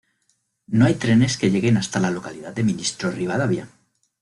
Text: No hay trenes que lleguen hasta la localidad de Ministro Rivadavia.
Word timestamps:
No 0.65 0.85
hay 0.85 0.95
trenes 0.95 1.37
que 1.37 1.51
lleguen 1.51 1.77
hasta 1.77 1.99
la 1.99 2.09
localidad 2.09 2.55
de 2.55 2.63
Ministro 2.63 3.11
Rivadavia. 3.11 3.69